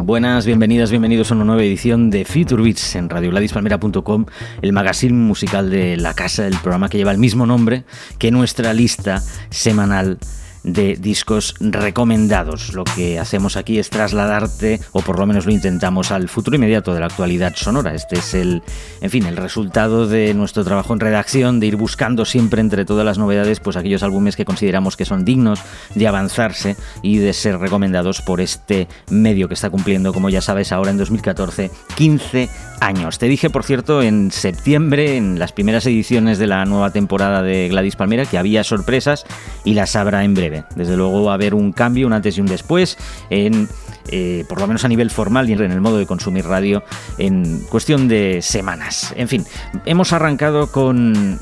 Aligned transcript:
Buenas, 0.00 0.44
bienvenidas, 0.44 0.90
bienvenidos 0.90 1.30
a 1.30 1.34
una 1.34 1.44
nueva 1.44 1.62
edición 1.62 2.10
de 2.10 2.24
Future 2.24 2.62
Beats 2.62 2.96
en 2.96 3.08
radioladispalmera.com, 3.08 4.26
el 4.60 4.72
magazine 4.72 5.14
musical 5.14 5.70
de 5.70 5.96
la 5.96 6.12
casa, 6.12 6.46
el 6.46 6.56
programa 6.56 6.88
que 6.88 6.98
lleva 6.98 7.12
el 7.12 7.18
mismo 7.18 7.46
nombre 7.46 7.84
que 8.18 8.30
nuestra 8.30 8.74
lista 8.74 9.22
semanal 9.50 10.18
de 10.64 10.96
discos 10.96 11.54
recomendados. 11.60 12.74
Lo 12.74 12.84
que 12.84 13.18
hacemos 13.18 13.56
aquí 13.56 13.78
es 13.78 13.90
trasladarte, 13.90 14.80
o 14.92 15.00
por 15.00 15.18
lo 15.18 15.26
menos 15.26 15.46
lo 15.46 15.52
intentamos, 15.52 16.10
al 16.10 16.28
futuro 16.28 16.56
inmediato 16.56 16.94
de 16.94 17.00
la 17.00 17.06
actualidad 17.06 17.54
sonora. 17.56 17.94
Este 17.94 18.18
es 18.18 18.34
el, 18.34 18.62
en 19.00 19.10
fin, 19.10 19.26
el 19.26 19.36
resultado 19.36 20.06
de 20.06 20.34
nuestro 20.34 20.64
trabajo 20.64 20.92
en 20.92 21.00
redacción, 21.00 21.60
de 21.60 21.66
ir 21.66 21.76
buscando 21.76 22.24
siempre 22.24 22.60
entre 22.60 22.84
todas 22.84 23.04
las 23.04 23.18
novedades, 23.18 23.60
pues 23.60 23.76
aquellos 23.76 24.02
álbumes 24.02 24.36
que 24.36 24.44
consideramos 24.44 24.96
que 24.96 25.04
son 25.04 25.24
dignos 25.24 25.60
de 25.94 26.08
avanzarse 26.08 26.76
y 27.02 27.18
de 27.18 27.32
ser 27.32 27.58
recomendados 27.58 28.22
por 28.22 28.40
este 28.40 28.88
medio 29.10 29.48
que 29.48 29.54
está 29.54 29.70
cumpliendo, 29.70 30.12
como 30.12 30.30
ya 30.30 30.40
sabes, 30.40 30.72
ahora 30.72 30.90
en 30.90 30.98
2014, 30.98 31.70
15 31.96 32.48
años. 32.80 33.18
Te 33.18 33.26
dije, 33.26 33.50
por 33.50 33.64
cierto, 33.64 34.02
en 34.02 34.30
septiembre, 34.30 35.16
en 35.16 35.38
las 35.38 35.52
primeras 35.52 35.86
ediciones 35.86 36.38
de 36.38 36.46
la 36.46 36.64
nueva 36.64 36.90
temporada 36.90 37.42
de 37.42 37.68
Gladys 37.68 37.96
Palmera, 37.96 38.26
que 38.26 38.38
había 38.38 38.64
sorpresas 38.64 39.24
y 39.64 39.74
las 39.74 39.96
habrá 39.96 40.24
en 40.24 40.34
breve. 40.34 40.51
Desde 40.76 40.96
luego 40.96 41.24
va 41.24 41.32
a 41.32 41.34
haber 41.34 41.54
un 41.54 41.72
cambio, 41.72 42.06
un 42.06 42.12
antes 42.12 42.36
y 42.38 42.40
un 42.40 42.46
después, 42.46 42.98
en, 43.30 43.68
eh, 44.08 44.44
por 44.48 44.60
lo 44.60 44.66
menos 44.66 44.84
a 44.84 44.88
nivel 44.88 45.10
formal 45.10 45.48
y 45.48 45.52
en 45.52 45.70
el 45.70 45.80
modo 45.80 45.98
de 45.98 46.06
consumir 46.06 46.46
radio, 46.46 46.82
en 47.18 47.60
cuestión 47.70 48.08
de 48.08 48.40
semanas. 48.42 49.12
En 49.16 49.28
fin, 49.28 49.44
hemos 49.86 50.12
arrancado 50.12 50.70
con 50.70 51.38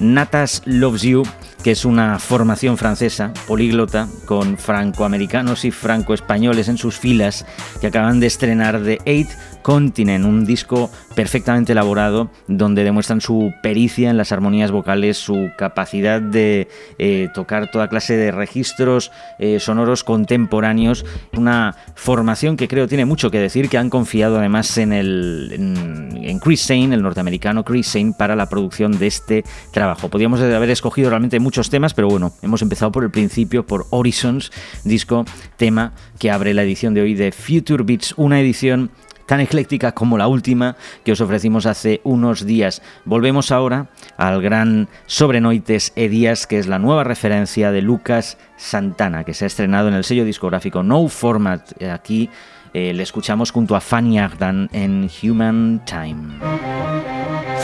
Natas 0.00 0.62
Loves 0.64 1.02
You 1.02 1.22
que 1.62 1.72
es 1.72 1.84
una 1.84 2.18
formación 2.18 2.78
francesa, 2.78 3.32
políglota, 3.46 4.08
con 4.24 4.56
francoamericanos 4.56 5.64
y 5.64 5.70
francoespañoles 5.70 6.68
en 6.68 6.78
sus 6.78 6.98
filas, 6.98 7.44
que 7.80 7.88
acaban 7.88 8.20
de 8.20 8.26
estrenar 8.26 8.82
The 8.82 8.98
Eight 9.04 9.28
Continent, 9.62 10.24
un 10.24 10.44
disco 10.44 10.90
perfectamente 11.14 11.72
elaborado 11.72 12.30
donde 12.48 12.84
demuestran 12.84 13.20
su 13.20 13.52
pericia 13.62 14.10
en 14.10 14.16
las 14.16 14.32
armonías 14.32 14.70
vocales, 14.70 15.18
su 15.18 15.50
capacidad 15.56 16.20
de 16.20 16.68
eh, 16.98 17.28
tocar 17.34 17.70
toda 17.70 17.88
clase 17.88 18.16
de 18.16 18.30
registros 18.30 19.10
eh, 19.38 19.60
sonoros 19.60 20.04
contemporáneos, 20.04 21.04
una 21.36 21.76
formación 21.94 22.56
que 22.56 22.68
creo 22.68 22.88
tiene 22.88 23.04
mucho 23.04 23.30
que 23.30 23.38
decir, 23.38 23.68
que 23.68 23.78
han 23.78 23.90
confiado 23.90 24.38
además 24.38 24.78
en, 24.78 24.92
el, 24.92 25.50
en, 25.52 26.38
Chris 26.38 26.62
Sane, 26.62 26.94
el 26.94 27.02
norteamericano 27.02 27.64
Chris 27.64 27.88
Sane, 27.88 28.14
para 28.16 28.36
la 28.36 28.48
producción 28.48 28.98
de 28.98 29.06
este 29.06 29.44
trabajo. 29.72 30.08
Podríamos 30.08 30.40
haber 30.40 30.70
escogido 30.70 31.10
realmente 31.10 31.38
muchos 31.40 31.70
temas, 31.70 31.94
pero 31.94 32.08
bueno, 32.08 32.32
hemos 32.42 32.62
empezado 32.62 32.92
por 32.92 33.04
el 33.04 33.10
principio, 33.10 33.66
por 33.66 33.86
Horizons, 33.90 34.50
disco, 34.84 35.24
tema 35.56 35.92
que 36.18 36.30
abre 36.30 36.54
la 36.54 36.62
edición 36.62 36.94
de 36.94 37.02
hoy 37.02 37.14
de 37.14 37.32
Future 37.32 37.84
Beats, 37.84 38.14
una 38.16 38.40
edición 38.40 38.90
tan 39.30 39.38
ecléctica 39.38 39.92
como 39.92 40.18
la 40.18 40.26
última 40.26 40.74
que 41.04 41.12
os 41.12 41.20
ofrecimos 41.20 41.64
hace 41.64 42.00
unos 42.02 42.44
días. 42.44 42.82
Volvemos 43.04 43.52
ahora 43.52 43.86
al 44.16 44.42
gran 44.42 44.88
Sobrenoites 45.06 45.92
Edías, 45.94 46.48
que 46.48 46.58
es 46.58 46.66
la 46.66 46.80
nueva 46.80 47.04
referencia 47.04 47.70
de 47.70 47.80
Lucas 47.80 48.38
Santana, 48.56 49.22
que 49.22 49.32
se 49.32 49.44
ha 49.44 49.46
estrenado 49.46 49.86
en 49.86 49.94
el 49.94 50.02
sello 50.02 50.24
discográfico 50.24 50.82
No 50.82 51.06
Format. 51.06 51.80
Aquí 51.80 52.28
eh, 52.74 52.92
le 52.92 53.04
escuchamos 53.04 53.52
junto 53.52 53.76
a 53.76 53.80
Fanny 53.80 54.18
Agdan 54.18 54.68
en 54.72 55.08
Human 55.22 55.80
Time. 55.84 56.40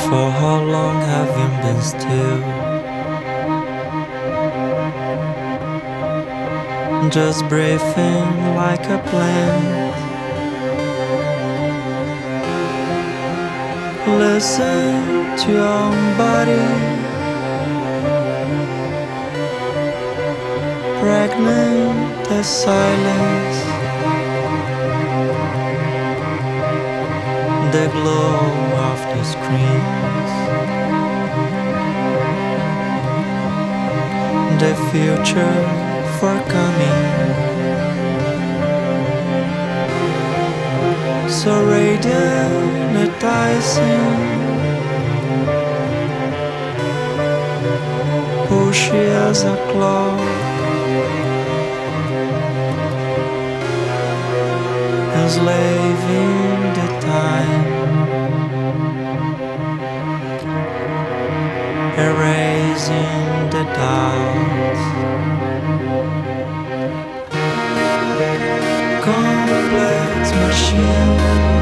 For 0.08 0.30
how 0.40 0.62
long 0.62 1.02
have 1.02 1.36
you 1.36 1.48
been 1.64 1.82
still? 1.82 2.42
Just 7.10 7.48
breathing 7.48 8.54
like 8.54 8.86
a. 8.88 9.85
Listen 14.06 15.36
to 15.36 15.52
your 15.52 15.90
body. 16.16 16.66
Pregnant 21.00 22.28
the 22.28 22.42
silence. 22.42 23.58
The 27.72 27.88
glow 27.92 28.38
of 28.90 28.98
the 29.12 29.24
screens. 29.24 30.32
The 34.60 34.74
future 34.90 35.62
for 36.18 36.36
coming. 36.48 37.46
so 41.28 41.64
radiant 41.64 42.65
enticing 43.16 44.36
Pushy 48.46 49.06
as 49.28 49.44
a 49.44 49.56
clock. 49.70 50.20
Enslaving 55.20 56.60
the 56.78 56.88
time. 57.00 57.66
Erasing 62.08 63.50
the 63.54 63.64
doubts. 63.78 64.84
Complex 69.06 70.32
machines 70.42 71.55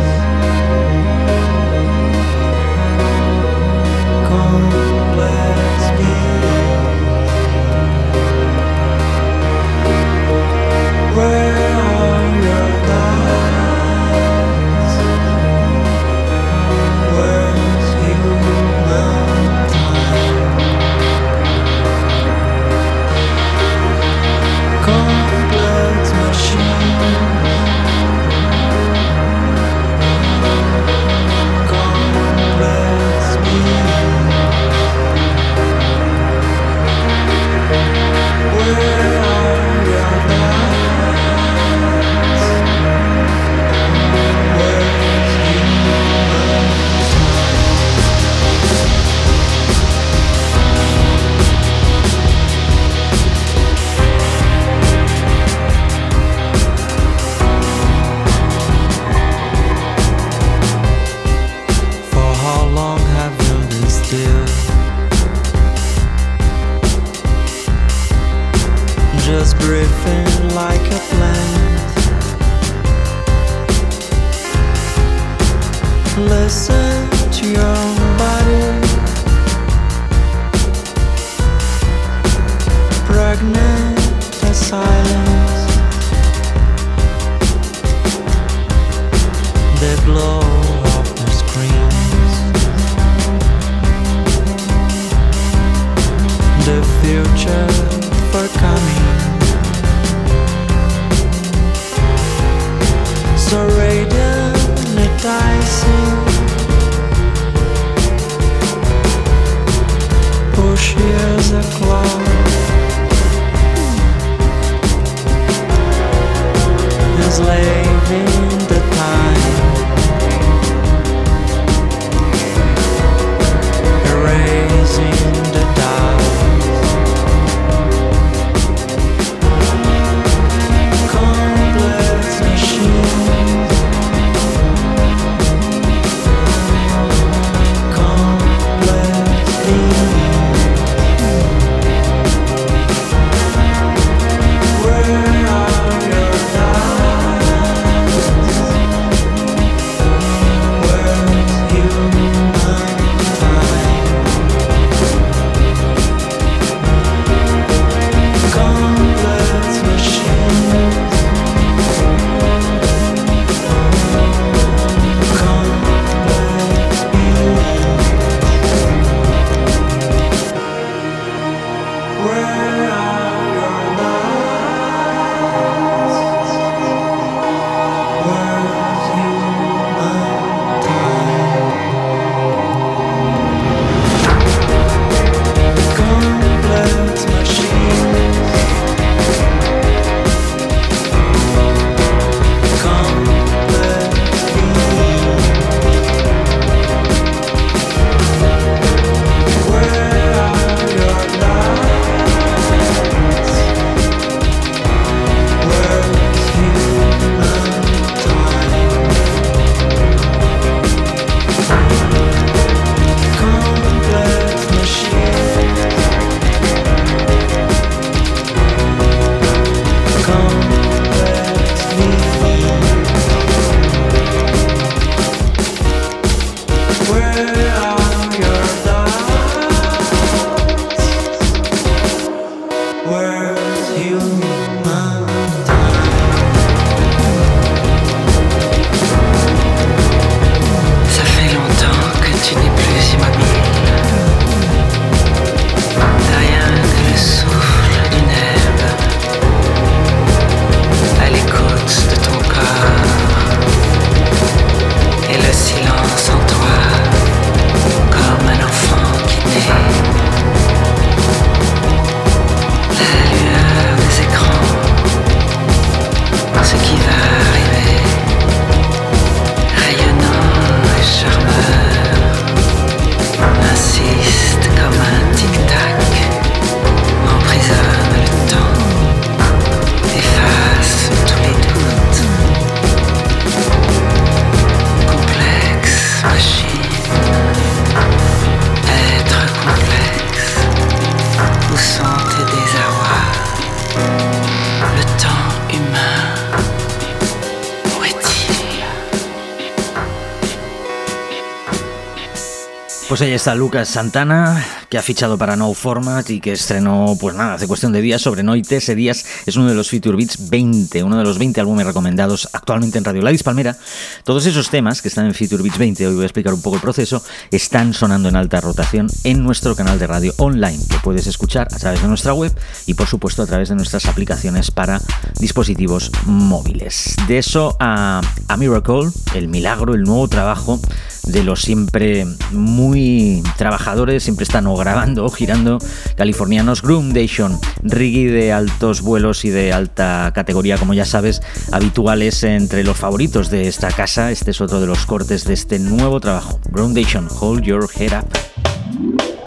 Pues 303.14 303.22
ahí 303.22 303.32
está 303.32 303.54
Lucas 303.54 303.90
Santana, 303.90 304.66
que 304.90 304.98
ha 304.98 305.02
fichado 305.02 305.38
para 305.38 305.54
No 305.54 305.72
Format 305.72 306.28
y 306.30 306.40
que 306.40 306.50
estrenó, 306.50 307.16
pues 307.20 307.36
nada, 307.36 307.54
hace 307.54 307.68
cuestión 307.68 307.92
de 307.92 308.00
días 308.00 308.20
sobre 308.20 308.42
Noite. 308.42 308.78
Ese 308.78 308.96
días 308.96 309.24
es 309.46 309.54
uno 309.54 309.68
de 309.68 309.76
los 309.76 309.88
Future 309.88 310.16
Beats 310.16 310.50
20, 310.50 311.00
uno 311.04 311.18
de 311.18 311.22
los 311.22 311.38
20 311.38 311.60
álbumes 311.60 311.86
recomendados 311.86 312.48
actualmente 312.52 312.98
en 312.98 313.04
Radio 313.04 313.22
Ladis 313.22 313.44
Palmera. 313.44 313.76
Todos 314.24 314.46
esos 314.46 314.68
temas 314.68 315.00
que 315.00 315.06
están 315.06 315.26
en 315.26 315.34
Future 315.34 315.62
Beats 315.62 315.78
20, 315.78 316.08
hoy 316.08 316.14
voy 316.14 316.24
a 316.24 316.26
explicar 316.26 316.52
un 316.54 316.60
poco 316.60 316.74
el 316.74 316.82
proceso, 316.82 317.22
están 317.52 317.94
sonando 317.94 318.28
en 318.28 318.34
alta 318.34 318.60
rotación 318.60 319.06
en 319.22 319.44
nuestro 319.44 319.76
canal 319.76 319.96
de 320.00 320.08
radio 320.08 320.34
online, 320.38 320.80
que 320.90 320.98
puedes 320.98 321.28
escuchar 321.28 321.68
a 321.72 321.78
través 321.78 322.02
de 322.02 322.08
nuestra 322.08 322.34
web 322.34 322.52
y 322.86 322.94
por 322.94 323.06
supuesto 323.06 323.44
a 323.44 323.46
través 323.46 323.68
de 323.68 323.76
nuestras 323.76 324.06
aplicaciones 324.06 324.72
para 324.72 325.00
dispositivos 325.38 326.10
móviles. 326.26 327.14
De 327.28 327.38
eso 327.38 327.76
a 327.78 328.22
Miracle, 328.58 329.12
el 329.36 329.46
milagro, 329.46 329.94
el 329.94 330.02
nuevo 330.02 330.26
trabajo 330.26 330.80
de 331.26 331.42
los 331.44 331.62
siempre 331.62 332.26
muy 332.52 333.42
trabajadores, 333.56 334.22
siempre 334.22 334.44
están 334.44 334.66
o 334.66 334.76
grabando 334.76 335.24
o 335.24 335.30
girando 335.30 335.78
californianos 336.16 336.82
Groomdation, 336.82 337.58
reggae 337.82 338.30
de 338.30 338.52
altos 338.52 339.02
vuelos 339.02 339.44
y 339.44 339.50
de 339.50 339.72
alta 339.72 340.32
categoría, 340.34 340.78
como 340.78 340.94
ya 340.94 341.04
sabes, 341.04 341.42
habituales 341.72 342.42
entre 342.44 342.84
los 342.84 342.96
favoritos 342.96 343.50
de 343.50 343.68
esta 343.68 343.90
casa. 343.90 344.30
Este 344.30 344.50
es 344.50 344.60
otro 344.60 344.80
de 344.80 344.86
los 344.86 345.06
cortes 345.06 345.44
de 345.44 345.54
este 345.54 345.78
nuevo 345.78 346.20
trabajo. 346.20 346.60
Groundation, 346.70 347.28
Hold 347.40 347.64
Your 347.64 347.88
Head 347.98 348.18
Up. 348.18 349.43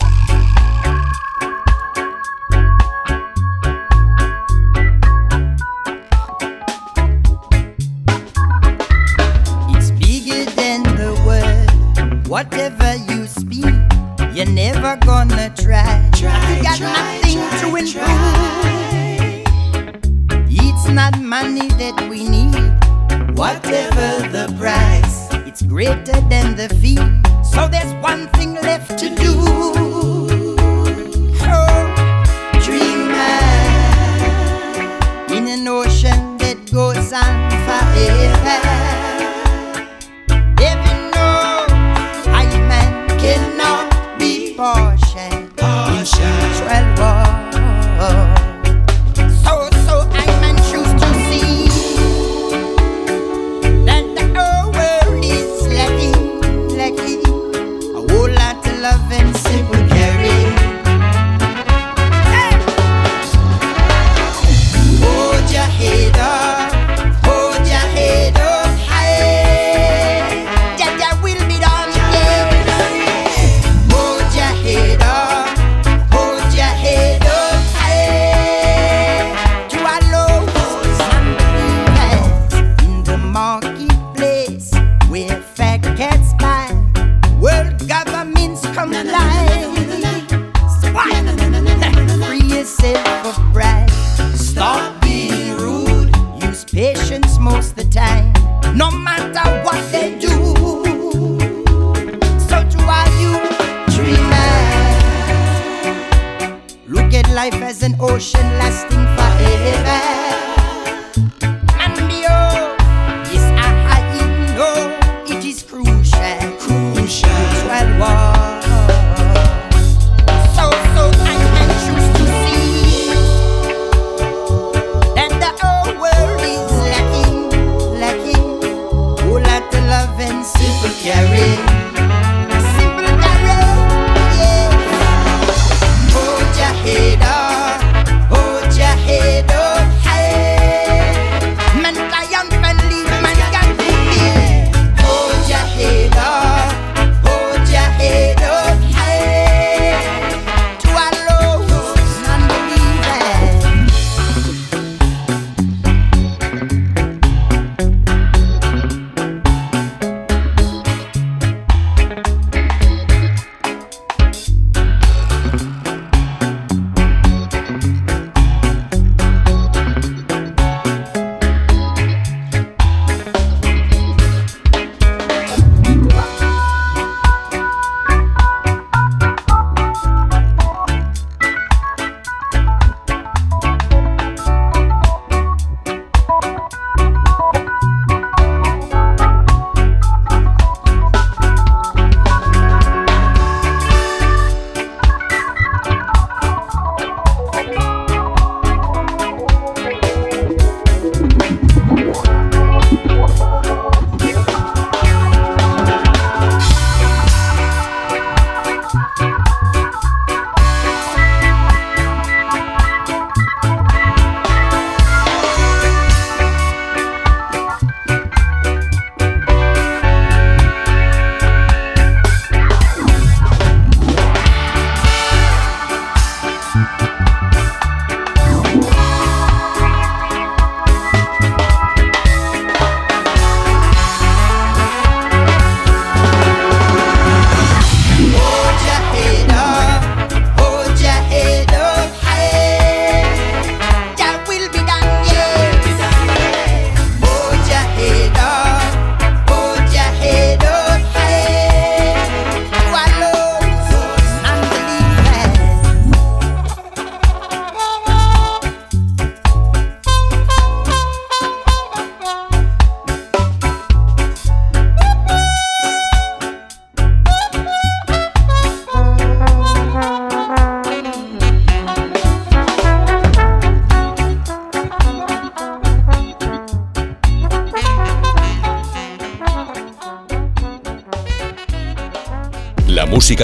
Never 14.87 15.05
gonna 15.05 15.49
try. 15.49 16.09
try 16.13 16.55
you 16.55 16.63
got 16.63 16.77
try, 16.77 16.93
nothing 16.93 17.39
try, 17.39 17.59
to 17.59 17.67
improve. 17.75 18.07
It's 20.49 20.87
not 20.87 21.19
money 21.19 21.67
that 21.79 22.07
we 22.09 22.27
need. 22.29 22.55
Whatever 23.37 24.29
the 24.29 24.53
price, 24.57 25.27
it's 25.45 25.61
greater 25.61 26.19
than 26.29 26.55
the 26.55 26.69
fee. 26.81 27.03
So 27.43 27.67
there's 27.67 27.93
one 28.01 28.27
thing 28.29 28.53
left 28.55 28.97
to 28.99 29.13
do. 29.15 29.86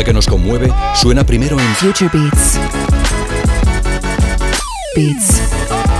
Que 0.01 0.13
nos 0.13 0.25
conmueve 0.25 0.73
suena 0.95 1.23
primero 1.23 1.59
en 1.59 1.75
Future 1.75 2.09
Beats. 2.11 2.59
Beats. 4.95 5.92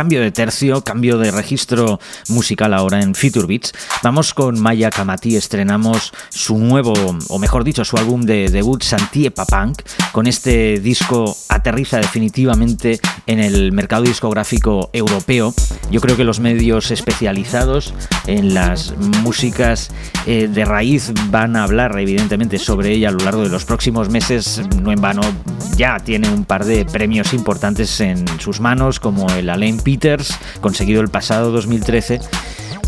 Cambio 0.00 0.22
de 0.22 0.30
tercio, 0.30 0.82
cambio 0.82 1.18
de 1.18 1.30
registro 1.30 2.00
musical 2.30 2.72
ahora 2.72 3.02
en 3.02 3.14
Future 3.14 3.46
Beats. 3.46 3.74
Vamos 4.02 4.32
con 4.32 4.58
Maya 4.58 4.88
Kamati, 4.88 5.36
estrenamos 5.36 6.14
su 6.30 6.56
nuevo, 6.56 6.94
o 7.28 7.38
mejor 7.38 7.64
dicho, 7.64 7.84
su 7.84 7.98
álbum 7.98 8.22
de 8.22 8.48
debut 8.48 8.82
Santie 8.82 9.30
Papunk. 9.30 9.82
Con 10.12 10.26
este 10.26 10.80
disco 10.80 11.36
aterriza 11.50 11.98
definitivamente 11.98 12.98
en 13.26 13.40
el 13.40 13.72
mercado 13.72 14.04
discográfico 14.04 14.88
europeo. 14.94 15.52
Yo 15.90 16.00
creo 16.00 16.16
que 16.16 16.24
los 16.24 16.40
medios 16.40 16.90
especializados 16.90 17.92
en 18.26 18.54
las 18.54 18.94
músicas 19.22 19.90
eh, 20.24 20.48
de 20.48 20.64
raíz 20.64 21.12
van 21.26 21.56
a 21.56 21.64
hablar 21.64 21.98
evidentemente 21.98 22.58
sobre 22.58 22.92
ella 22.92 23.10
a 23.10 23.12
lo 23.12 23.22
largo 23.22 23.42
de 23.42 23.50
los 23.50 23.66
próximos 23.66 24.08
meses. 24.08 24.62
No 24.80 24.92
en 24.92 25.00
vano 25.02 25.20
ya 25.76 25.98
tiene 25.98 26.28
un 26.28 26.44
par 26.44 26.64
de 26.64 26.84
premios 26.84 27.32
importantes 27.32 28.00
en 28.00 28.26
sus 28.38 28.60
manos 28.60 29.00
como 29.00 29.30
el 29.30 29.48
Alain 29.48 29.78
Peters, 29.90 30.38
conseguido 30.60 31.00
el 31.00 31.08
pasado 31.08 31.50
2013 31.50 32.20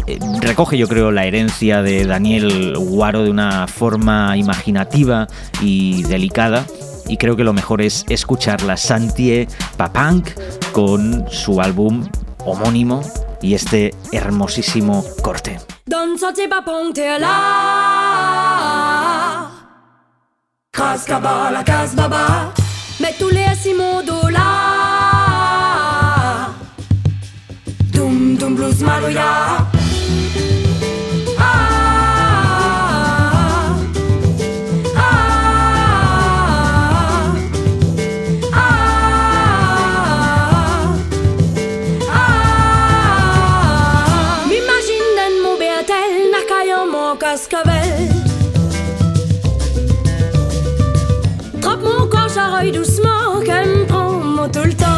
eh, 0.07 0.19
recoge 0.41 0.79
yo 0.79 0.87
creo 0.87 1.11
la 1.11 1.27
herencia 1.27 1.83
de 1.83 2.07
Daniel 2.07 2.77
Guaro 2.77 3.25
de 3.25 3.31
una 3.31 3.67
forma 3.67 4.37
imaginativa 4.37 5.27
y 5.61 6.05
delicada 6.05 6.65
y 7.09 7.17
creo 7.17 7.35
que 7.35 7.43
lo 7.43 7.53
mejor 7.53 7.83
es 7.83 8.05
escuchar 8.09 8.63
la 8.63 8.77
Santie 8.77 9.49
Papunk 9.77 10.29
con 10.71 11.27
su 11.29 11.61
álbum 11.61 12.09
homónimo 12.45 13.03
y 13.41 13.55
este 13.55 13.95
hermosísimo 14.13 15.05
corte. 15.23 15.59
Blues 28.63 28.81
maluya 28.83 29.73
cascavel. 47.19 48.09
Trappe 51.61 51.83
mon 51.83 52.07
corps, 52.09 52.29
j'arrête 52.35 52.75
doucement, 52.75 53.41
qu'elle 53.45 53.69
me 53.69 53.85
prend 53.87 54.49
tout 54.49 54.65
le 54.65 54.75
temps. 54.75 54.92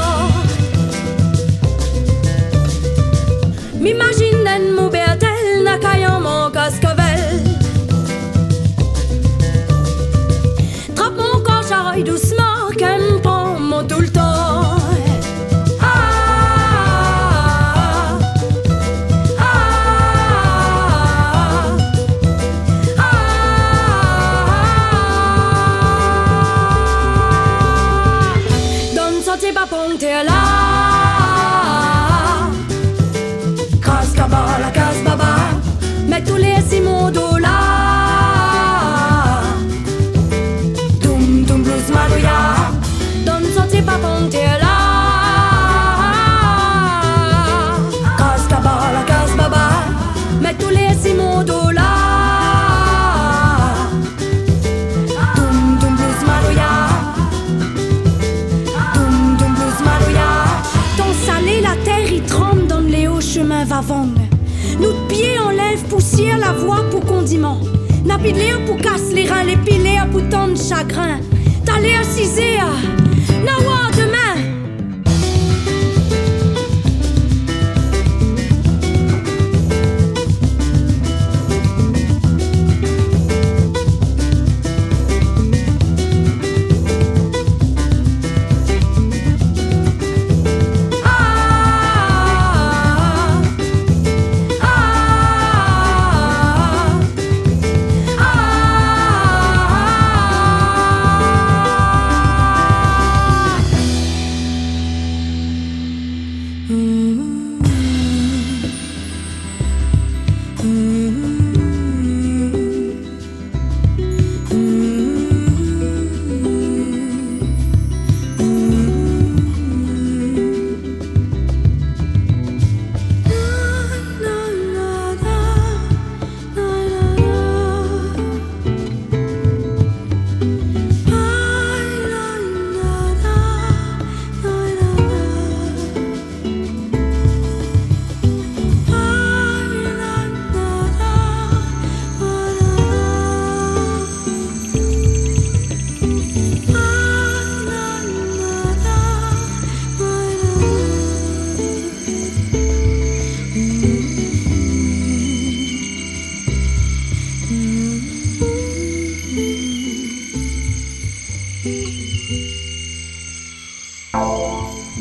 Va 63.81 64.05
Nous 64.81 64.93
pieds 65.09 65.39
enlève 65.39 65.83
poussière, 65.89 66.39
la 66.39 66.53
voix 66.53 66.85
pour 66.91 67.01
condiment. 67.05 67.59
Napidléa 68.05 68.59
pour 68.67 68.77
casse 68.77 69.13
les 69.13 69.27
reins, 69.27 69.45
les 69.45 69.57
pour 70.13 70.29
tant 70.29 70.49
de 70.49 70.57
chagrin. 70.57 71.19
T'allais 71.65 71.97
assiser 71.97 72.59
à 72.59 72.94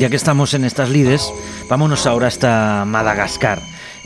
Ya 0.04 0.10
que 0.10 0.18
estamos 0.18 0.54
en 0.54 0.66
estas 0.66 0.90
lides, 0.90 1.34
vámonos 1.70 2.06
ahora 2.08 2.28
hasta 2.28 2.84
Madagascar. 2.84 3.62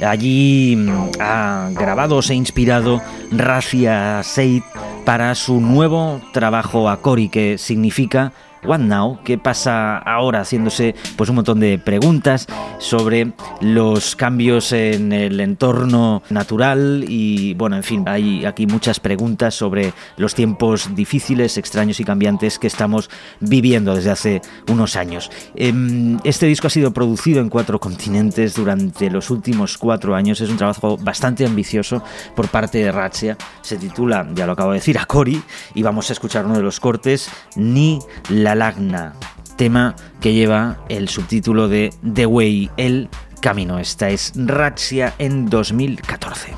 Allí 0.06 0.76
mm, 0.76 1.14
ha 1.20 1.72
grabado, 1.74 2.22
se 2.22 2.34
ha 2.34 2.36
inspirado 2.36 3.02
Racia 3.32 4.22
Seid 4.22 4.62
para 5.06 5.34
su 5.34 5.60
nuevo 5.60 6.22
trabajo 6.34 6.88
Akori, 6.88 7.30
que 7.30 7.58
significa 7.58 8.32
What 8.68 8.80
Now, 8.80 9.20
que 9.24 9.38
pasa 9.38 9.98
ahora 9.98 10.42
haciéndose 10.42 10.94
pues 11.16 11.30
un 11.30 11.38
montón 11.38 11.62
de 11.62 11.80
preguntas 11.80 12.48
sobre 12.80 13.32
los 13.62 14.18
cambios 14.18 14.74
en 14.74 15.14
el 15.14 15.40
entorno 15.40 16.22
natural 16.30 17.06
y 17.08 17.54
bueno, 17.54 17.78
en 17.78 17.84
fin, 17.84 18.04
hay 18.08 18.46
aquí 18.46 18.68
muchas 18.68 19.00
preguntas 19.00 19.56
sobre 19.56 19.94
los 20.18 20.36
tiempos 20.36 20.94
difíciles, 20.94 21.58
extraños 21.58 22.02
y 22.02 22.04
cambiantes 22.04 22.60
que 22.60 22.68
estamos 22.68 23.10
viviendo 23.40 23.96
desde 23.96 24.12
hace 24.12 24.42
unos 24.70 24.98
años. 24.98 25.32
Em, 25.56 26.20
este 26.26 26.46
disco 26.46 26.68
ha 26.68 26.70
sido 26.70 26.92
producido 26.92 27.40
en 27.40 27.50
cuatro 27.50 27.80
continentes 27.80 28.56
durante 28.56 29.10
los 29.10 29.30
últimos 29.30 29.78
cuatro 29.78 30.14
años, 30.14 30.42
es 30.42 30.50
un 30.50 30.58
trabajo 30.58 30.98
bastante 30.98 31.46
ambicioso 31.46 32.04
por 32.36 32.50
parte 32.50 32.80
de 32.80 32.92
Ratsia, 32.92 33.38
se 33.62 33.78
titula, 33.78 34.28
ya 34.36 34.46
lo 34.46 34.52
acabo 34.52 34.72
de 34.72 34.80
decir, 34.80 34.98
Akori 34.98 35.42
y 35.74 35.84
vamos 35.84 36.10
a 36.10 36.14
escuchar 36.14 36.46
uno 36.46 36.56
de 36.56 36.64
los 36.64 36.82
cortes, 36.82 37.30
Ni 37.56 38.00
la 38.30 38.57
Alagna, 38.58 39.14
tema 39.56 39.96
que 40.20 40.34
lleva 40.34 40.78
el 40.90 41.10
subtítulo 41.10 41.68
de 41.68 41.94
The 42.16 42.26
Way, 42.26 42.72
el 42.78 43.08
camino. 43.40 43.78
Esta 43.78 44.10
es 44.10 44.34
Ratsia 44.36 45.14
en 45.20 45.48
2014. 45.48 46.56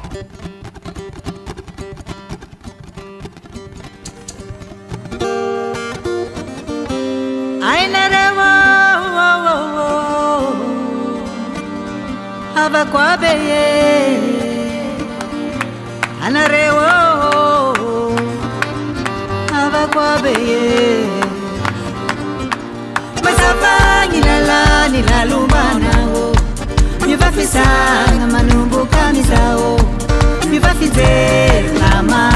kwesavangilala 23.30 24.88
nilalumbanago 24.88 26.36
mivafisanga 27.08 28.28
manumbukamizao 28.32 29.80
mivafizelama 30.50 32.32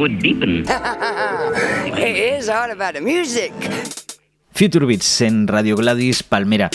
could 0.00 0.18
deepen? 0.18 0.64
it 2.00 2.16
is 2.40 2.48
all 2.48 2.70
about 2.70 2.94
the 2.94 3.02
music. 3.02 3.52
Future 4.54 4.86
Beats 4.86 5.20
en 5.20 5.46
Radio 5.46 5.76
Gladys 5.76 6.22
Palmera. 6.22 6.70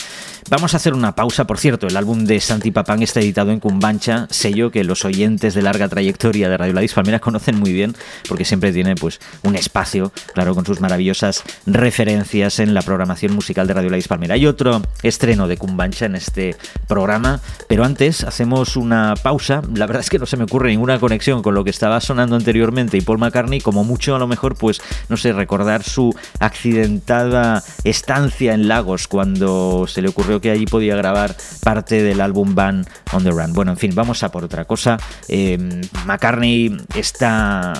Vamos 0.47 0.75
a 0.75 0.77
hacer 0.77 0.93
una 0.93 1.15
pausa, 1.15 1.47
por 1.47 1.57
cierto, 1.57 1.87
el 1.87 1.97
álbum 1.97 2.25
de 2.25 2.39
Santi 2.39 2.69
Papán 2.69 3.01
está 3.01 3.19
editado 3.19 3.49
en 3.49 3.59
Cumbancha, 3.59 4.27
sello 4.29 4.69
que 4.69 4.83
los 4.83 5.03
oyentes 5.03 5.55
de 5.55 5.63
larga 5.63 5.89
trayectoria 5.89 6.47
de 6.49 6.55
Radio 6.55 6.73
Gladys 6.73 6.93
Palmera 6.93 7.19
conocen 7.19 7.59
muy 7.59 7.73
bien, 7.73 7.95
porque 8.29 8.45
siempre 8.45 8.71
tiene 8.71 8.93
pues 8.93 9.19
un 9.41 9.55
espacio, 9.55 10.11
claro, 10.35 10.53
con 10.53 10.63
sus 10.63 10.81
maravillosas 10.81 11.41
referencias 11.65 12.59
en 12.59 12.75
la 12.75 12.83
programación 12.83 13.33
musical 13.33 13.65
de 13.65 13.73
Radio 13.73 13.89
Gladys 13.89 14.07
Palmera. 14.07 14.35
Hay 14.35 14.45
otro 14.45 14.83
estreno 15.01 15.47
de 15.47 15.57
Cumbancha 15.57 16.05
en 16.05 16.13
este 16.13 16.55
programa, 16.87 17.41
pero 17.67 17.83
antes 17.83 18.23
hacemos 18.23 18.77
una 18.77 19.15
pausa. 19.15 19.63
La 19.73 19.87
verdad 19.87 20.01
es 20.01 20.11
que 20.11 20.19
no 20.19 20.27
se 20.27 20.37
me 20.37 20.43
ocurre 20.43 20.69
ninguna 20.69 20.99
conexión 20.99 21.41
con 21.41 21.55
lo 21.55 21.63
que 21.63 21.71
estaba 21.71 21.99
sonando 22.01 22.35
anteriormente 22.35 22.97
y 22.97 23.01
Paul 23.01 23.17
McCartney, 23.17 23.61
como 23.61 23.83
mucho 23.83 24.15
a 24.15 24.19
lo 24.19 24.27
mejor, 24.27 24.55
pues, 24.55 24.79
no 25.09 25.17
sé, 25.17 25.33
recordar 25.33 25.81
su 25.81 26.15
accidentada 26.39 27.63
estancia 27.83 28.53
en 28.53 28.67
Lagos 28.67 29.07
cuando 29.07 29.87
se 29.87 30.03
le 30.03 30.09
ocurrió 30.09 30.34
que 30.41 30.51
allí 30.51 30.65
podía 30.65 30.95
grabar 30.95 31.35
parte 31.63 32.03
del 32.03 32.21
álbum 32.21 32.55
Van 32.55 32.85
on 33.13 33.23
the 33.23 33.31
Run. 33.31 33.53
Bueno, 33.53 33.71
en 33.71 33.77
fin, 33.77 33.91
vamos 33.93 34.23
a 34.23 34.31
por 34.31 34.43
otra 34.43 34.65
cosa. 34.65 34.97
Eh, 35.27 35.57
McCartney 36.05 36.77
está 36.95 37.73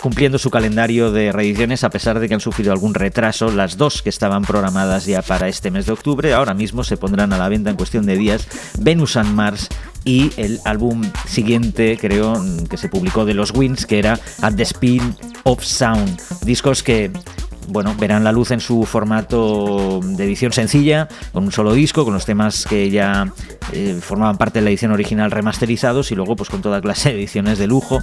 cumpliendo 0.00 0.36
su 0.36 0.50
calendario 0.50 1.12
de 1.12 1.30
reediciones 1.30 1.84
a 1.84 1.90
pesar 1.90 2.18
de 2.18 2.28
que 2.28 2.34
han 2.34 2.40
sufrido 2.40 2.72
algún 2.72 2.92
retraso. 2.92 3.50
Las 3.50 3.76
dos 3.76 4.02
que 4.02 4.08
estaban 4.08 4.42
programadas 4.42 5.06
ya 5.06 5.22
para 5.22 5.48
este 5.48 5.70
mes 5.70 5.86
de 5.86 5.92
octubre 5.92 6.32
ahora 6.34 6.54
mismo 6.54 6.82
se 6.82 6.96
pondrán 6.96 7.32
a 7.32 7.38
la 7.38 7.48
venta 7.48 7.70
en 7.70 7.76
cuestión 7.76 8.04
de 8.04 8.16
días. 8.16 8.48
Venus 8.80 9.16
and 9.16 9.32
Mars 9.32 9.68
y 10.04 10.32
el 10.36 10.60
álbum 10.64 11.02
siguiente, 11.26 11.96
creo, 12.00 12.34
que 12.68 12.76
se 12.76 12.88
publicó 12.88 13.24
de 13.24 13.34
los 13.34 13.52
Wins, 13.52 13.86
que 13.86 14.00
era 14.00 14.18
At 14.40 14.54
the 14.54 14.64
Speed 14.64 15.02
of 15.44 15.62
Sound. 15.62 16.20
Discos 16.44 16.82
que 16.82 17.12
bueno, 17.68 17.94
verán 17.98 18.24
la 18.24 18.32
luz 18.32 18.50
en 18.50 18.60
su 18.60 18.84
formato 18.84 20.00
de 20.02 20.24
edición 20.24 20.52
sencilla, 20.52 21.08
con 21.32 21.44
un 21.44 21.52
solo 21.52 21.72
disco, 21.72 22.04
con 22.04 22.14
los 22.14 22.24
temas 22.24 22.66
que 22.66 22.90
ya 22.90 23.32
eh, 23.72 23.98
formaban 24.00 24.36
parte 24.36 24.58
de 24.58 24.64
la 24.64 24.70
edición 24.70 24.92
original 24.92 25.30
remasterizados 25.30 26.10
y 26.12 26.14
luego 26.14 26.36
pues 26.36 26.50
con 26.50 26.62
toda 26.62 26.80
clase 26.80 27.10
de 27.10 27.16
ediciones 27.16 27.58
de 27.58 27.66
lujo. 27.66 28.02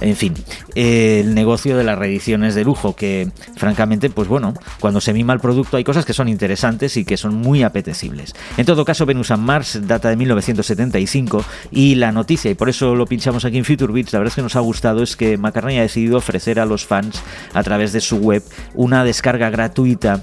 En 0.00 0.16
fin, 0.16 0.34
eh, 0.74 1.22
el 1.24 1.34
negocio 1.34 1.76
de 1.76 1.84
las 1.84 1.98
reediciones 1.98 2.54
de 2.54 2.64
lujo, 2.64 2.94
que 2.94 3.30
francamente, 3.56 4.10
pues 4.10 4.28
bueno, 4.28 4.54
cuando 4.80 5.00
se 5.00 5.12
mima 5.12 5.32
el 5.32 5.40
producto 5.40 5.76
hay 5.76 5.84
cosas 5.84 6.04
que 6.04 6.12
son 6.12 6.28
interesantes 6.28 6.96
y 6.96 7.04
que 7.04 7.16
son 7.16 7.34
muy 7.34 7.62
apetecibles. 7.62 8.34
En 8.56 8.66
todo 8.66 8.84
caso, 8.84 9.06
Venus 9.06 9.30
and 9.30 9.42
Mars 9.42 9.80
data 9.86 10.08
de 10.08 10.16
1975 10.16 11.44
y 11.70 11.94
la 11.94 12.12
noticia, 12.12 12.50
y 12.50 12.54
por 12.54 12.68
eso 12.68 12.94
lo 12.94 13.06
pinchamos 13.06 13.44
aquí 13.44 13.58
en 13.58 13.64
Future 13.64 13.92
Beats, 13.92 14.12
la 14.12 14.20
verdad 14.20 14.32
es 14.32 14.36
que 14.36 14.42
nos 14.42 14.56
ha 14.56 14.60
gustado, 14.60 15.02
es 15.02 15.16
que 15.16 15.36
McCartney 15.36 15.78
ha 15.78 15.82
decidido 15.82 16.18
ofrecer 16.18 16.60
a 16.60 16.66
los 16.66 16.86
fans 16.86 17.22
a 17.54 17.62
través 17.62 17.92
de 17.92 18.00
su 18.00 18.16
web 18.16 18.42
una 18.74 18.97
descarga 19.04 19.50
gratuita 19.50 20.22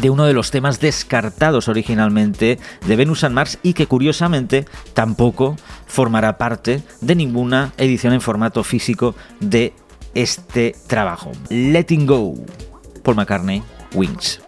de 0.00 0.10
uno 0.10 0.24
de 0.24 0.32
los 0.32 0.50
temas 0.50 0.80
descartados 0.80 1.68
originalmente 1.68 2.58
de 2.86 2.96
Venus 2.96 3.24
and 3.24 3.34
Mars 3.34 3.58
y 3.62 3.74
que 3.74 3.86
curiosamente 3.86 4.66
tampoco 4.92 5.56
formará 5.86 6.36
parte 6.36 6.82
de 7.00 7.14
ninguna 7.14 7.72
edición 7.76 8.12
en 8.12 8.20
formato 8.20 8.64
físico 8.64 9.14
de 9.40 9.72
este 10.14 10.74
trabajo. 10.86 11.32
Letting 11.48 12.06
Go, 12.06 12.34
Paul 13.02 13.16
McCartney, 13.16 13.62
Wings. 13.94 14.40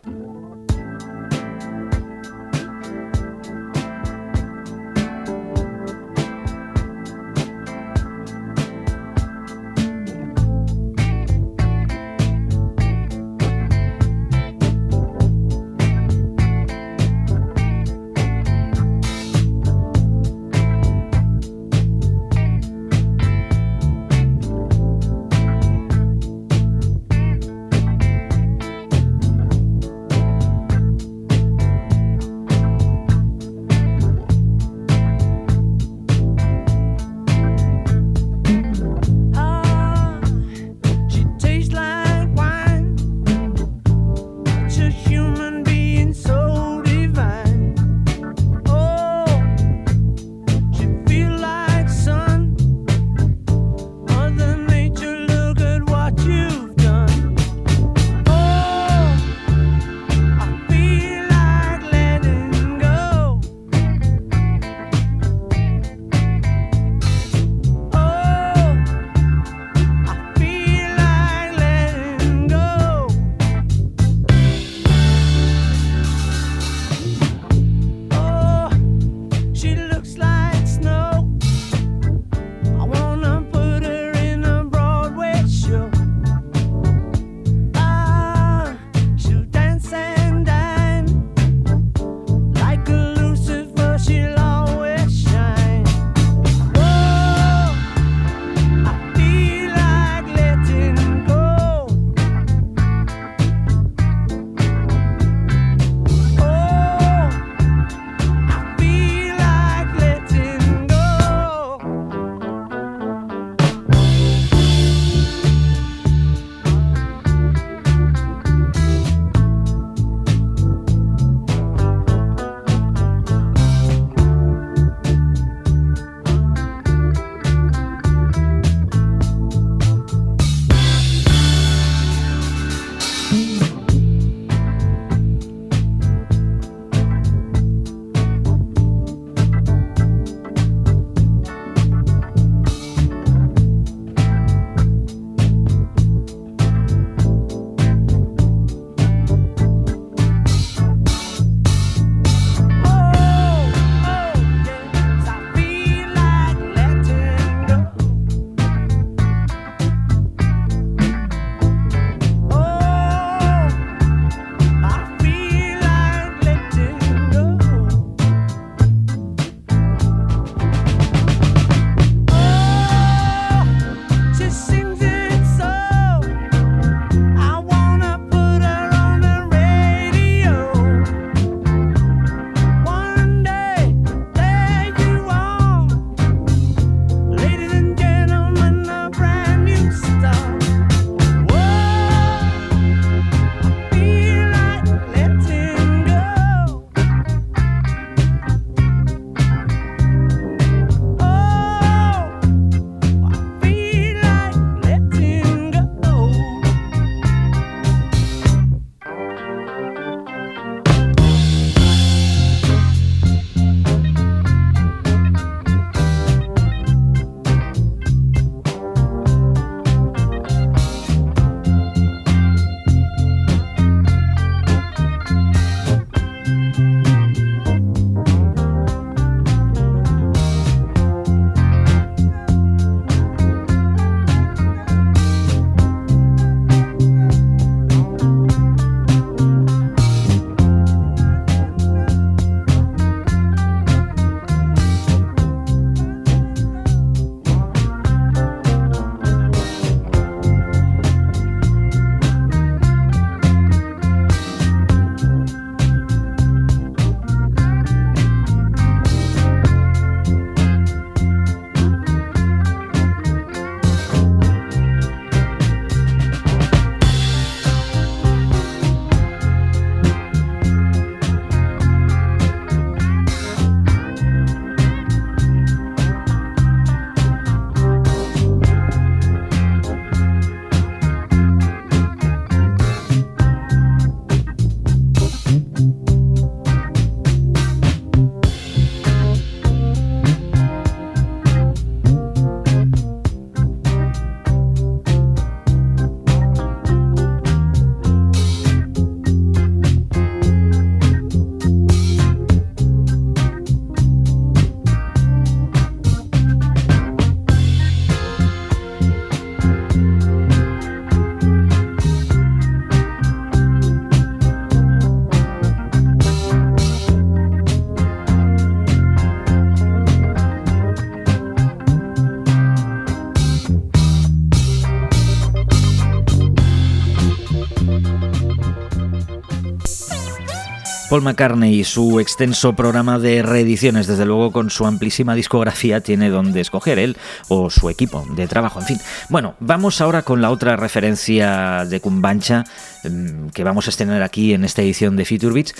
Paul 331.16 331.24
McCartney 331.24 331.80
y 331.80 331.84
su 331.84 332.20
extenso 332.20 332.74
programa 332.74 333.18
de 333.18 333.42
reediciones, 333.42 334.06
desde 334.06 334.26
luego 334.26 334.52
con 334.52 334.68
su 334.68 334.84
amplísima 334.84 335.34
discografía, 335.34 336.02
tiene 336.02 336.28
donde 336.28 336.60
escoger 336.60 336.98
él 336.98 337.16
o 337.48 337.70
su 337.70 337.88
equipo 337.88 338.26
de 338.36 338.46
trabajo. 338.46 338.80
En 338.80 338.86
fin, 338.86 339.00
bueno, 339.30 339.54
vamos 339.58 340.02
ahora 340.02 340.20
con 340.20 340.42
la 340.42 340.50
otra 340.50 340.76
referencia 340.76 341.86
de 341.86 342.00
Kumbancha 342.00 342.64
mm, 343.04 343.48
que 343.48 343.64
vamos 343.64 343.86
a 343.86 343.90
estrenar 343.90 344.22
aquí 344.22 344.52
en 344.52 344.64
esta 344.64 344.82
edición 344.82 345.16
de 345.16 345.24
Future 345.24 345.54
Beats. 345.54 345.74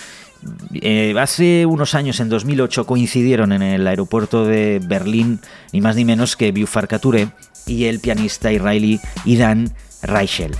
Eh, 0.73 1.13
hace 1.19 1.67
unos 1.67 1.93
años, 1.93 2.19
en 2.19 2.29
2008, 2.29 2.87
coincidieron 2.87 3.51
en 3.51 3.61
el 3.61 3.85
aeropuerto 3.85 4.43
de 4.43 4.81
Berlín, 4.83 5.39
ni 5.71 5.81
más 5.81 5.95
ni 5.95 6.03
menos 6.03 6.35
que 6.35 6.51
Bufar 6.51 6.87
Touré 6.87 7.29
y 7.67 7.83
el 7.83 7.99
pianista 7.99 8.51
israelí 8.51 8.99
Idan 9.23 9.71
Reichel 10.01 10.55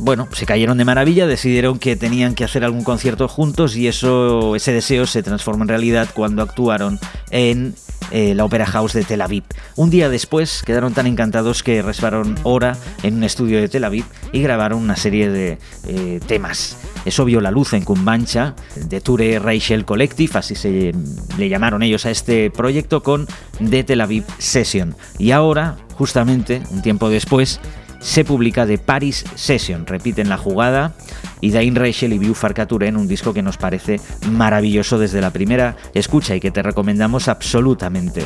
bueno, 0.00 0.28
se 0.32 0.46
cayeron 0.46 0.78
de 0.78 0.84
maravilla, 0.84 1.26
decidieron 1.26 1.78
que 1.78 1.94
tenían 1.96 2.34
que 2.34 2.44
hacer 2.44 2.64
algún 2.64 2.84
concierto 2.84 3.28
juntos 3.28 3.76
y 3.76 3.86
eso, 3.86 4.56
ese 4.56 4.72
deseo 4.72 5.06
se 5.06 5.22
transformó 5.22 5.64
en 5.64 5.68
realidad 5.68 6.08
cuando 6.14 6.42
actuaron 6.42 6.98
en 7.30 7.74
eh, 8.10 8.34
la 8.34 8.44
Opera 8.44 8.66
House 8.66 8.94
de 8.94 9.04
Tel 9.04 9.20
Aviv. 9.20 9.44
Un 9.76 9.90
día 9.90 10.08
después 10.08 10.62
quedaron 10.64 10.94
tan 10.94 11.06
encantados 11.06 11.62
que 11.62 11.82
reservaron 11.82 12.36
hora 12.42 12.76
en 13.02 13.16
un 13.16 13.24
estudio 13.24 13.60
de 13.60 13.68
Tel 13.68 13.84
Aviv 13.84 14.04
y 14.32 14.42
grabaron 14.42 14.82
una 14.82 14.96
serie 14.96 15.30
de 15.30 15.58
eh, 15.86 16.20
temas. 16.26 16.78
Eso 17.04 17.24
vio 17.24 17.40
la 17.40 17.50
luz 17.50 17.72
en 17.72 17.84
Kumbancha, 17.84 18.54
de 18.76 19.00
Ture 19.00 19.38
Rachel 19.38 19.84
Collective, 19.84 20.38
así 20.38 20.54
se 20.54 20.92
le 21.38 21.48
llamaron 21.48 21.82
ellos 21.82 22.04
a 22.06 22.10
este 22.10 22.50
proyecto 22.50 23.02
con 23.02 23.28
The 23.58 23.84
Tel 23.84 24.00
Aviv 24.00 24.24
Session. 24.38 24.96
Y 25.18 25.30
ahora, 25.30 25.76
justamente, 25.94 26.62
un 26.70 26.82
tiempo 26.82 27.08
después, 27.10 27.60
se 28.00 28.24
publica 28.24 28.66
The 28.66 28.78
Paris 28.78 29.24
Session. 29.34 29.86
Repiten 29.86 30.28
la 30.28 30.36
jugada 30.36 30.94
y 31.40 31.50
Dain 31.50 31.76
Rachel 31.76 32.12
y 32.12 32.18
View 32.18 32.34
en 32.80 32.96
un 32.96 33.08
disco 33.08 33.32
que 33.32 33.42
nos 33.42 33.56
parece 33.56 34.00
maravilloso 34.30 34.98
desde 34.98 35.20
la 35.20 35.30
primera 35.30 35.76
escucha 35.94 36.34
y 36.34 36.40
que 36.40 36.50
te 36.50 36.62
recomendamos 36.62 37.28
absolutamente. 37.28 38.24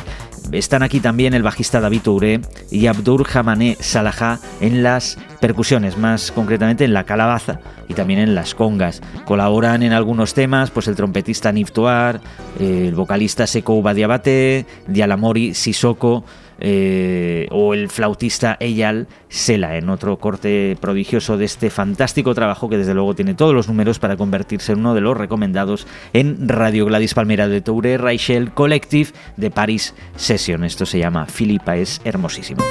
Están 0.51 0.83
aquí 0.83 0.99
también 0.99 1.33
el 1.33 1.43
bajista 1.43 1.79
David 1.79 2.01
Touré 2.01 2.41
y 2.71 2.87
Abdur 2.87 3.25
Hamané 3.33 3.77
Salaha 3.79 4.39
en 4.61 4.83
las 4.83 5.17
percusiones, 5.39 5.97
más 5.97 6.31
concretamente 6.31 6.85
en 6.85 6.93
la 6.93 7.03
calabaza 7.03 7.59
y 7.87 7.93
también 7.93 8.19
en 8.19 8.35
las 8.35 8.55
congas. 8.55 9.01
Colaboran 9.25 9.83
en 9.83 9.93
algunos 9.93 10.33
temas 10.33 10.71
pues 10.71 10.87
el 10.87 10.95
trompetista 10.95 11.51
Niftuar, 11.51 12.21
el 12.59 12.95
vocalista 12.95 13.47
Seko 13.47 13.81
Badiabate, 13.81 14.65
Dialamori 14.87 15.53
Sisoko, 15.53 16.23
eh, 16.59 17.47
o 17.51 17.73
el 17.73 17.89
flautista 17.89 18.57
Eyal 18.59 19.07
Sela, 19.29 19.77
en 19.77 19.89
otro 19.89 20.17
corte 20.17 20.77
prodigioso 20.79 21.37
de 21.37 21.45
este 21.45 21.69
fantástico 21.69 22.33
trabajo 22.33 22.69
que 22.69 22.77
desde 22.77 22.93
luego 22.93 23.15
tiene 23.15 23.33
todos 23.33 23.53
los 23.53 23.67
números 23.67 23.99
para 23.99 24.17
convertirse 24.17 24.71
en 24.71 24.79
uno 24.79 24.93
de 24.93 25.01
los 25.01 25.17
recomendados 25.17 25.87
en 26.13 26.47
Radio 26.47 26.85
Gladys 26.85 27.13
Palmera 27.13 27.47
de 27.47 27.61
Touré 27.61 27.97
Rachel 27.97 28.51
Collective 28.51 29.11
de 29.37 29.51
Paris 29.51 29.93
Session. 30.15 30.63
Esto 30.63 30.85
se 30.85 30.99
llama 30.99 31.25
Filipa, 31.25 31.75
es 31.75 32.01
hermosísimo. 32.03 32.63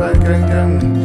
bang, 0.00 0.20
gang, 0.24 0.46
gang. 0.48 0.99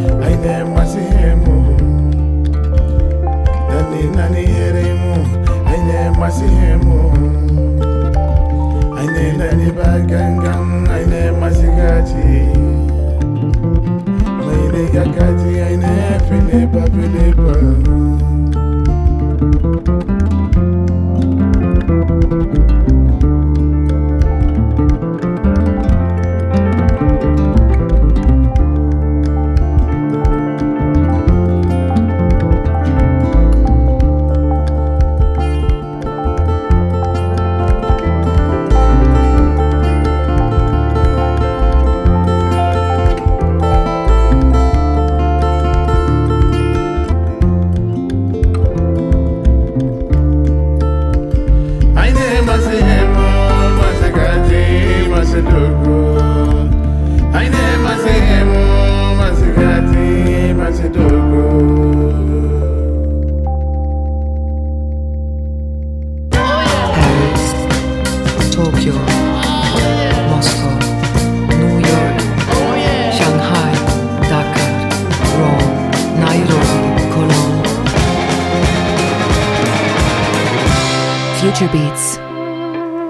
Future 81.56 81.80
Beats. 81.80 82.20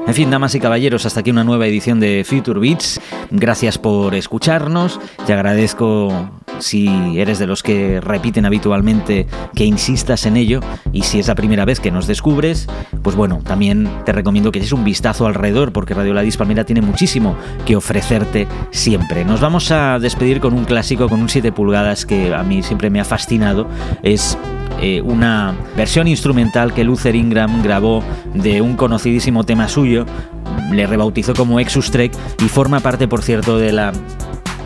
En 0.06 0.14
fin, 0.14 0.30
damas 0.30 0.54
y 0.54 0.60
caballeros, 0.60 1.08
hasta 1.08 1.22
aquí 1.22 1.32
una 1.32 1.44
nueva 1.44 1.66
edición 1.66 2.00
de 2.00 2.24
Future 2.24 2.60
Beats. 2.60 3.02
Gracias 3.32 3.80
por 3.80 4.14
escucharnos. 4.14 5.00
Te 5.26 5.34
agradezco 5.34 6.30
si 6.60 7.20
eres 7.20 7.40
de 7.40 7.48
los 7.48 7.64
que 7.64 8.02
repiten 8.02 8.46
habitualmente 8.46 9.28
que 9.56 9.66
insistas 9.66 10.26
en 10.26 10.38
ello 10.38 10.60
y 10.92 11.04
si 11.04 11.20
es 11.20 11.28
la 11.28 11.36
primera 11.36 11.66
vez 11.66 11.80
que 11.80 11.92
nos 11.92 12.08
descubres, 12.08 12.68
pues 13.02 13.16
bueno, 13.16 13.42
también 13.44 13.90
te 14.06 14.12
recomiendo 14.12 14.52
que 14.52 14.60
eches 14.60 14.72
un 14.72 14.84
vistazo 14.84 15.28
alrededor 15.28 15.72
porque 15.72 15.94
Radio 15.94 16.14
Ladis 16.14 16.38
Palmera 16.38 16.64
tiene 16.64 16.82
muchísimo 16.82 17.36
que 17.66 17.76
ofrecerte 17.76 18.48
siempre. 18.72 19.26
Nos 19.26 19.42
vamos 19.42 19.72
a 19.72 20.00
despedir 20.00 20.40
con 20.40 20.54
un 20.54 20.66
clásico, 20.66 21.10
con 21.10 21.22
un 21.22 21.30
7 21.30 21.52
pulgadas 21.52 22.06
que 22.06 22.34
a 22.34 22.44
mí 22.44 22.64
siempre 22.64 22.90
me 22.90 23.00
ha 23.00 23.06
fascinado. 23.06 23.68
Es 24.04 24.38
eh, 24.82 25.02
una 25.02 25.56
versión 25.78 26.08
instrumental 26.08 26.74
que 26.74 26.84
Luther 26.84 27.16
Ingram 27.16 27.64
grabó 27.64 28.04
de 28.34 28.62
un 28.62 28.76
conocidísimo 28.76 29.44
tema 29.44 29.68
suyo, 29.68 30.06
le 30.72 30.86
rebautizó 30.88 31.34
como 31.34 31.60
Exus 31.60 31.92
Trek 31.92 32.12
y 32.44 32.50
forma 32.50 32.80
parte, 32.80 33.08
por 33.08 33.22
cierto, 33.22 33.58
de 33.58 33.72
la 33.72 33.94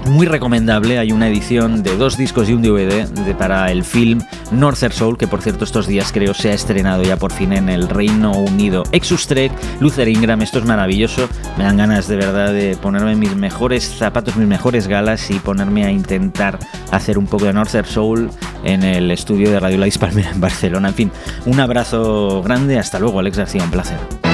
muy 0.08 0.26
recomendable. 0.26 0.98
Hay 1.00 1.12
una 1.12 1.28
edición 1.28 1.84
de 1.84 1.96
dos 1.98 2.18
discos 2.18 2.50
y 2.50 2.54
un 2.54 2.62
DVD 2.62 3.06
de- 3.08 3.36
para 3.36 3.72
el 3.72 3.84
film 3.84 4.22
Northern 4.52 4.94
Soul, 4.94 5.18
que 5.18 5.28
por 5.28 5.42
cierto 5.42 5.64
estos 5.64 5.88
días 5.88 6.12
creo 6.12 6.34
se 6.34 6.50
ha 6.50 6.54
estrenado 6.54 7.04
ya 7.04 7.18
por 7.18 7.32
fin 7.32 7.54
en 7.54 7.70
el 7.70 7.88
Reino 7.90 8.32
Unido. 8.32 8.84
Exus 8.92 9.28
Trek, 9.28 9.52
Luther 9.80 10.08
Ingram, 10.08 10.42
esto 10.42 10.60
es 10.60 10.66
maravilloso. 10.66 11.28
Me 11.58 11.64
dan 11.64 11.78
ganas 11.78 12.08
de 12.08 12.16
verdad 12.16 12.52
de 12.54 12.76
ponerme 12.82 13.16
mis 13.16 13.36
mejores 13.36 13.84
zapatos, 13.98 14.36
mis 14.36 14.48
mejores 14.48 14.88
galas 14.88 15.30
y 15.30 15.36
ponerme 15.36 15.86
a 15.86 15.92
intentar 15.92 16.60
hacer 16.92 17.18
un 17.18 17.28
poco 17.28 17.46
de 17.46 17.54
Northern 17.54 17.86
Soul 17.88 18.30
en 18.64 18.84
el 18.84 19.12
estudio 19.12 19.52
de 19.52 19.60
Radio 19.60 19.78
La 19.78 19.88
Palmera 20.00 20.32
en 20.32 20.42
Barcelona. 20.42 20.90
En 20.90 20.94
fin, 20.96 21.12
un 21.46 21.60
abrazo 21.60 22.42
grande. 22.44 22.78
Hasta 22.80 23.00
luego, 23.00 23.20
Alex 23.20 23.38
García, 23.38 23.64
un 23.64 23.72
placer. 23.72 24.29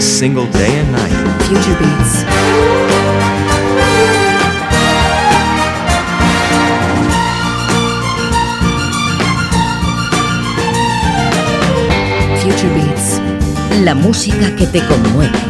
Single 0.00 0.46
day 0.46 0.78
and 0.78 0.92
night. 0.92 1.10
Future 1.48 1.76
Beats. 1.78 2.24
Future 12.42 12.74
Beats. 12.74 13.20
La 13.82 13.94
música 13.94 14.54
que 14.56 14.66
te 14.66 14.84
conmueve. 14.86 15.47